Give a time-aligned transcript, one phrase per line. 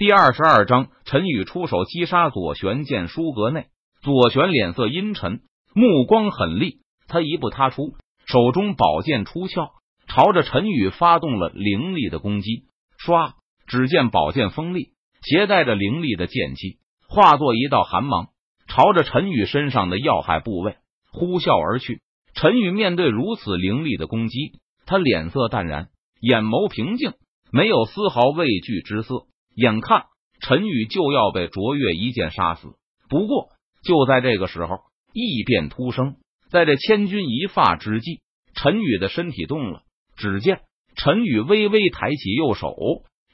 [0.00, 3.66] 第二十二章，陈宇出手击杀左旋剑书阁内，
[4.00, 5.42] 左旋脸色阴沉，
[5.74, 6.78] 目光狠厉。
[7.06, 9.72] 他一步踏出，手中宝剑出鞘，
[10.08, 12.64] 朝着陈宇发动了凌厉的攻击。
[12.98, 13.34] 唰！
[13.66, 18.28] 只见宝剑锋利，携带着凌厉的剑气，化作一道寒芒，
[18.68, 20.76] 朝着陈宇身上的要害部位
[21.12, 22.00] 呼啸而去。
[22.32, 25.90] 陈宇面对如此凌厉的攻击，他脸色淡然，
[26.22, 27.12] 眼眸平静，
[27.52, 29.26] 没有丝毫畏惧之色。
[29.54, 30.04] 眼看
[30.40, 32.68] 陈宇就要被卓越一剑杀死，
[33.08, 33.48] 不过
[33.84, 34.78] 就在这个时候，
[35.12, 36.16] 异变突生。
[36.50, 38.20] 在这千钧一发之际，
[38.54, 39.82] 陈宇的身体动了。
[40.16, 40.60] 只见
[40.96, 42.74] 陈宇微微抬起右手，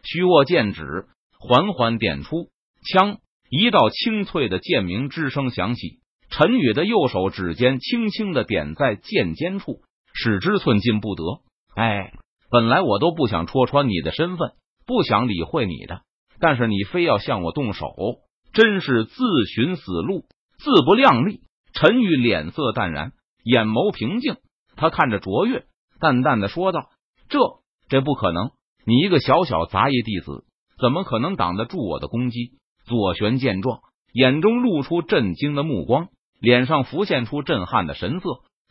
[0.04, 1.06] 虚握剑指，
[1.40, 2.50] 缓缓点出，
[2.84, 6.00] 枪一道清脆的剑鸣之声响起。
[6.28, 9.80] 陈宇的右手指尖轻轻的点在剑尖处，
[10.12, 11.22] 使之寸进不得。
[11.74, 12.12] 哎，
[12.50, 14.52] 本来我都不想戳穿你的身份，
[14.86, 16.02] 不想理会你的。
[16.38, 17.94] 但是你非要向我动手，
[18.52, 19.14] 真是自
[19.54, 20.26] 寻死路，
[20.58, 21.40] 自不量力。
[21.72, 23.12] 陈宇脸色淡然，
[23.42, 24.36] 眼眸平静，
[24.76, 25.64] 他看着卓越，
[25.98, 26.88] 淡淡的说道
[27.28, 27.38] ：“这
[27.88, 28.50] 这不可能，
[28.86, 30.44] 你一个小小杂役弟子，
[30.80, 32.52] 怎么可能挡得住我的攻击？”
[32.86, 33.80] 左旋见状，
[34.12, 36.08] 眼中露出震惊的目光，
[36.40, 38.26] 脸上浮现出震撼的神色，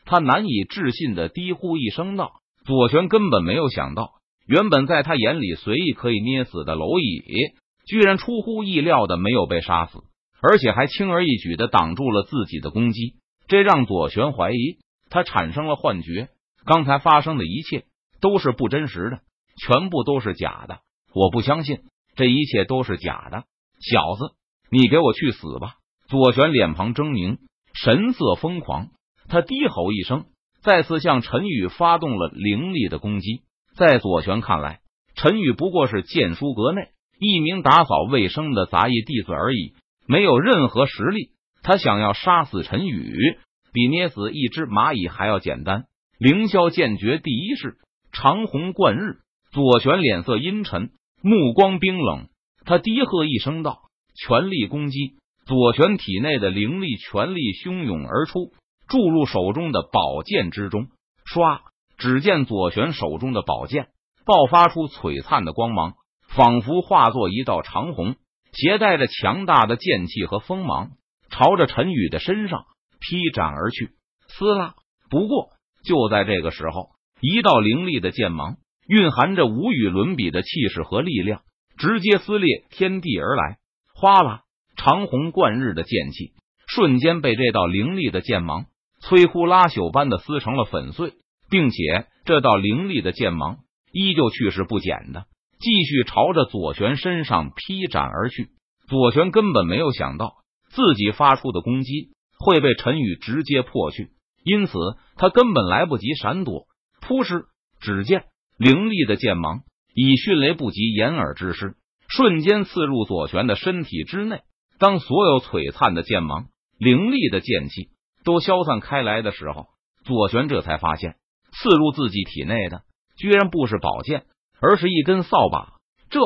[0.05, 2.31] 他难以置信的低呼一声道
[2.65, 4.13] ：“左旋根本没有想到。”
[4.47, 7.55] 原本在他眼里随意可以捏死的蝼蚁，
[7.87, 10.03] 居然出乎意料的没有被杀死，
[10.41, 13.15] 而且还轻而易举的挡住了自己的攻击。
[13.47, 14.77] 这让左旋怀疑
[15.09, 16.29] 他产生了幻觉，
[16.65, 17.85] 刚才发生的一切
[18.21, 19.19] 都是不真实的，
[19.57, 20.79] 全部都是假的。
[21.13, 21.79] 我不相信
[22.15, 23.45] 这一切都是假的，
[23.79, 24.35] 小子，
[24.69, 25.75] 你给我去死吧！
[26.07, 27.37] 左旋脸庞狰狞，
[27.73, 28.89] 神色疯狂，
[29.27, 30.25] 他低吼一声，
[30.61, 33.41] 再次向陈宇发动了凌厉的攻击。
[33.75, 34.79] 在左旋看来，
[35.15, 39.73] 陈宇不过是剑书阁内一名打扫卫生的杂役弟子而已，
[40.07, 41.31] 没有任何实力。
[41.61, 43.37] 他想要杀死陈宇，
[43.73, 45.85] 比捏死一只蚂蚁还要简单。
[46.17, 47.77] 凌霄剑诀第一式
[48.11, 49.17] 长虹贯日。
[49.51, 50.89] 左旋脸色阴沉，
[51.21, 52.27] 目光冰冷，
[52.65, 53.83] 他低喝一声道
[54.13, 55.13] ：“全力攻击！”
[55.47, 58.51] 左旋体内的灵力全力汹涌而出，
[58.89, 60.87] 注入手中的宝剑之中。
[61.25, 61.61] 唰！
[61.97, 63.87] 只见左旋手中的宝剑
[64.25, 65.93] 爆发出璀璨的光芒，
[66.27, 68.15] 仿佛化作一道长虹，
[68.53, 70.91] 携带着强大的剑气和锋芒，
[71.29, 72.65] 朝着陈宇的身上
[72.99, 73.91] 劈斩而去。
[74.27, 74.75] 撕拉！
[75.09, 75.49] 不过
[75.83, 76.89] 就在这个时候，
[77.21, 78.57] 一道凌厉的剑芒，
[78.87, 81.41] 蕴含着无与伦比的气势和力量，
[81.77, 83.57] 直接撕裂天地而来。
[83.93, 84.41] 哗啦！
[84.75, 86.33] 长虹贯日的剑气
[86.67, 88.65] 瞬间被这道凌厉的剑芒
[89.01, 91.13] 摧枯拉朽般的撕成了粉碎。
[91.49, 93.59] 并且这道凌厉的剑芒
[93.91, 95.25] 依旧去势不减的
[95.59, 98.49] 继续朝着左旋身上劈斩而去。
[98.87, 100.35] 左旋根本没有想到
[100.69, 104.09] 自己发出的攻击会被陈宇直接破去，
[104.43, 104.73] 因此
[105.15, 106.65] 他根本来不及闪躲。
[107.01, 107.45] 扑哧！
[107.79, 108.25] 只见
[108.57, 109.61] 凌厉的剑芒
[109.93, 111.75] 以迅雷不及掩耳之势，
[112.07, 114.41] 瞬间刺入左旋的身体之内。
[114.79, 117.89] 当所有璀璨的剑芒、凌厉的剑气
[118.23, 119.67] 都消散开来的时候，
[120.03, 121.15] 左旋这才发现。
[121.57, 122.83] 刺入自己体内的
[123.17, 124.25] 居然不是宝剑，
[124.59, 125.73] 而是一根扫把。
[126.09, 126.19] 这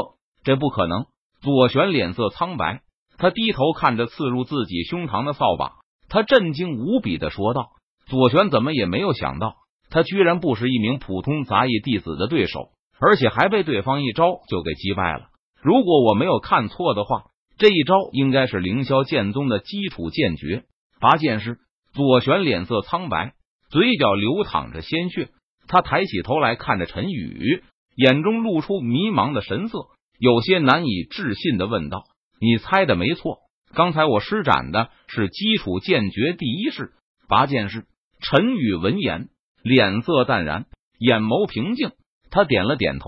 [0.43, 1.05] 这不可能！
[1.41, 2.81] 左旋脸色苍白，
[3.17, 5.77] 他低头看着刺入自己胸膛的扫把，
[6.09, 7.69] 他震惊无比的说道
[8.07, 9.55] ：“左旋怎么也没有想到，
[9.89, 15.29] 他居然不是一名普通杂役弟子的对手，而且还被对方一招就给击败了。
[15.61, 17.25] 如果我没有看错的话，
[17.57, 20.65] 这一招应该是凌霄剑宗的基础剑诀
[20.99, 21.59] 拔剑式。”
[21.93, 23.33] 左旋脸色苍白。
[23.69, 25.29] 嘴角流淌着鲜血，
[25.67, 27.63] 他抬起头来看着陈宇，
[27.95, 29.77] 眼中露出迷茫的神色，
[30.17, 32.05] 有些难以置信的问道
[32.41, 33.37] ：“你猜的没错，
[33.75, 36.93] 刚才我施展的是基础剑诀第一式
[37.27, 37.85] 拔剑式。”
[38.21, 39.29] 陈宇闻言，
[39.61, 40.65] 脸色淡然，
[40.97, 41.91] 眼眸平静，
[42.31, 43.05] 他点了点头，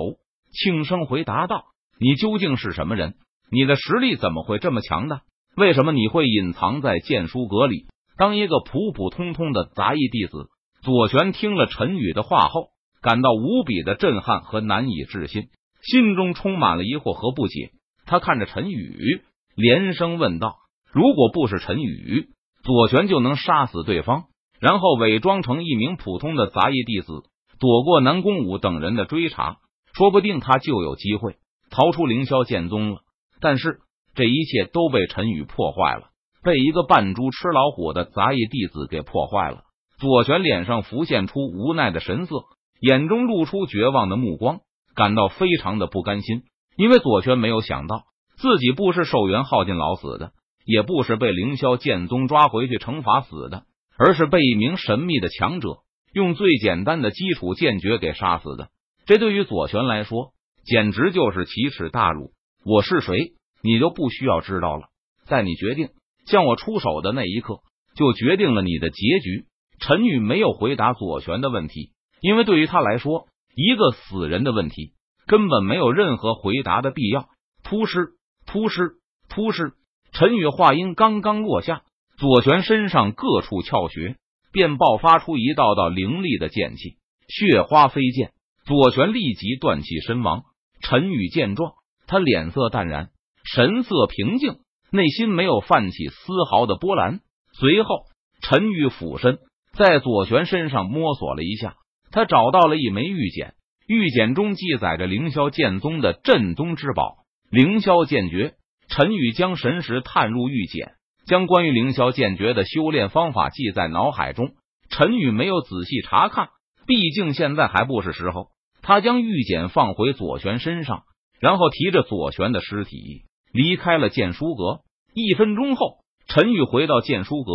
[0.53, 1.66] 轻声回答道
[1.99, 3.16] ：“你究竟是什么人？
[3.51, 5.23] 你的实力怎么会这么强大？
[5.58, 10.50] 为什么你会隐藏在剑书阁里？”当一个普普通通的杂役弟子，
[10.81, 12.69] 左旋听了陈宇的话后，
[13.01, 15.49] 感到无比的震撼和难以置信，
[15.81, 17.72] 心中充满了疑惑和不解。
[18.05, 19.22] 他看着陈宇，
[19.55, 20.55] 连声问道
[20.91, 22.29] ：“如果不是陈宇，
[22.63, 24.25] 左旋就能杀死对方，
[24.59, 27.23] 然后伪装成一名普通的杂役弟子，
[27.59, 29.57] 躲过南宫武等人的追查，
[29.93, 31.37] 说不定他就有机会
[31.69, 33.01] 逃出凌霄剑宗了。
[33.39, 33.81] 但是
[34.16, 36.07] 这一切都被陈宇破坏了。”
[36.43, 39.61] 被一个扮猪吃老虎的杂役弟子给破坏了。
[40.01, 42.45] 左旋脸上浮现出无奈的神色，
[42.79, 44.61] 眼中露出绝望的目光，
[44.95, 46.41] 感到非常的不甘心。
[46.75, 48.05] 因为左旋没有想到
[48.35, 50.31] 自己不是受元耗尽老死的，
[50.65, 53.65] 也不是被凌霄剑宗抓回去惩罚死的，
[53.95, 55.81] 而是被一名神秘的强者
[56.13, 58.69] 用最简单的基础剑诀给杀死的。
[59.05, 60.31] 这对于左旋来说，
[60.65, 62.31] 简直就是奇耻大辱。
[62.65, 64.87] 我是谁，你就不需要知道了。
[65.25, 65.89] 在你决定
[66.25, 67.59] 向我出手的那一刻，
[67.95, 69.45] 就决定了你的结局。
[69.81, 71.91] 陈宇没有回答左旋的问题，
[72.22, 74.93] 因为对于他来说，一个死人的问题
[75.25, 77.29] 根本没有任何回答的必要。
[77.63, 78.11] 突施，
[78.45, 78.97] 突施，
[79.28, 79.73] 突施！
[80.11, 81.81] 陈宇话音刚刚落下，
[82.17, 84.17] 左旋身上各处窍穴
[84.51, 88.31] 便爆发出一道道凌厉的剑气，血花飞溅。
[88.66, 90.43] 左旋立即断气身亡。
[90.81, 91.73] 陈宇见状，
[92.05, 93.09] 他脸色淡然，
[93.43, 94.59] 神色平静，
[94.91, 97.22] 内心没有泛起丝毫的波澜。
[97.53, 98.05] 随后，
[98.41, 99.39] 陈宇俯身
[99.78, 101.76] 在左旋身上摸索了一下，
[102.12, 103.53] 他找到了一枚玉简，
[103.88, 107.18] 玉简中记载着凌霄剑宗的镇宗之宝——
[107.50, 108.56] 凌霄剑诀。
[108.88, 110.96] 陈宇将神识探入玉简，
[111.26, 114.52] 将关于凌霄剑诀的修炼方法记在脑海中。
[114.90, 116.50] 陈宇没有仔细查看，
[116.85, 118.47] 毕竟现在还不是时候。
[118.82, 121.03] 他将玉简放回左旋身上，
[121.40, 123.22] 然后提着左旋的尸体
[123.53, 124.82] 离开了剑书阁。
[125.14, 127.52] 一分钟后，陈宇回到剑书阁，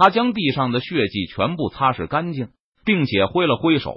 [0.00, 2.48] 他将地上的血迹全部擦拭干净，
[2.86, 3.94] 并且挥了挥手，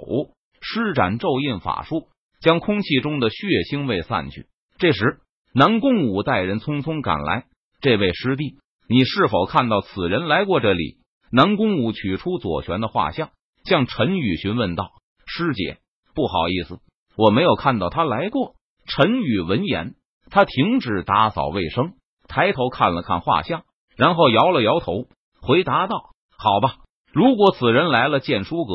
[0.60, 2.08] 施展咒印法术，
[2.42, 3.36] 将空气中的血
[3.72, 4.44] 腥味散去。
[4.76, 5.20] 这时。
[5.56, 7.44] 南宫武带人匆匆赶来，
[7.80, 8.56] 这位师弟，
[8.88, 10.96] 你是否看到此人来过这里？
[11.30, 13.30] 南宫武取出左旋的画像，
[13.64, 14.90] 向陈宇询问道
[15.26, 15.78] ：“师姐，
[16.12, 16.80] 不好意思，
[17.16, 19.94] 我没有看到他来过。”陈宇闻言，
[20.28, 21.92] 他停止打扫卫生，
[22.26, 23.62] 抬头看了看画像，
[23.96, 25.06] 然后摇了摇头，
[25.44, 26.76] 回答道：“好吧，
[27.12, 28.72] 如果此人来了剑书阁，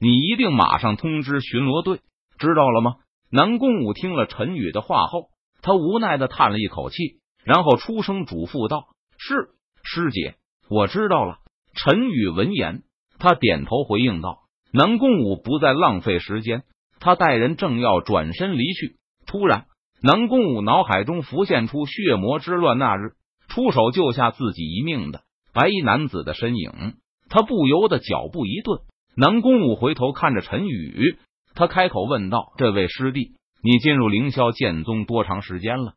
[0.00, 2.00] 你一定马上通知巡逻队，
[2.38, 2.96] 知道了吗？”
[3.30, 5.30] 南宫武听了陈宇的话后。
[5.60, 8.86] 他无奈的叹了一口气，然后出声嘱咐道
[9.18, 9.48] ：“是
[9.82, 10.36] 师姐，
[10.70, 11.38] 我知道了。”
[11.74, 12.84] 陈宇闻言，
[13.18, 14.42] 他点头回应道
[14.72, 16.62] ：“南宫武不再浪费时间，
[17.00, 19.66] 他带人正要转身离去，突然，
[20.00, 23.14] 南宫武脑海中浮现出血魔之乱那日
[23.48, 25.22] 出手救下自己一命的
[25.52, 26.94] 白衣男子的身影，
[27.28, 28.80] 他不由得脚步一顿。
[29.16, 31.18] 南宫武回头看着陈宇，
[31.54, 35.94] 他开口问道：“这位师弟？”你进入凌霄剑宗多长时间了？